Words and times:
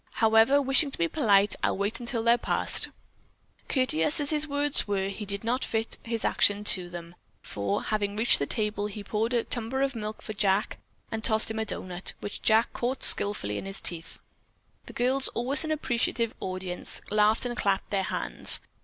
However, 0.13 0.59
wishing 0.59 0.89
to 0.89 0.97
be 0.97 1.07
polite, 1.07 1.55
I'll 1.61 1.77
wait 1.77 1.99
until 1.99 2.23
they're 2.23 2.39
passed." 2.39 2.89
Courteous 3.67 4.19
as 4.19 4.31
his 4.31 4.47
words 4.47 4.87
were, 4.87 5.09
he 5.09 5.25
did 5.27 5.43
not 5.43 5.63
fit 5.63 5.99
his 6.01 6.25
action 6.25 6.63
to 6.63 6.89
them, 6.89 7.13
for, 7.43 7.83
having 7.83 8.15
reached 8.15 8.39
the 8.39 8.47
table, 8.47 8.87
he 8.87 9.03
poured 9.03 9.35
out 9.35 9.41
a 9.41 9.43
tumbler 9.43 9.83
of 9.83 9.93
milk 9.93 10.23
for 10.23 10.33
Jack 10.33 10.79
and 11.11 11.23
tossed 11.23 11.51
him 11.51 11.59
a 11.59 11.65
doughnut, 11.65 12.13
which 12.19 12.41
Jack 12.41 12.73
caught 12.73 13.03
skillfully 13.03 13.59
in 13.59 13.65
his 13.65 13.79
teeth. 13.79 14.17
The 14.87 14.93
girls, 14.93 15.27
always 15.35 15.63
an 15.63 15.69
appreciative 15.69 16.33
audience, 16.39 17.01
laughed 17.11 17.45
and 17.45 17.55
clapped 17.55 17.91
their 17.91 18.01
hands. 18.01 18.59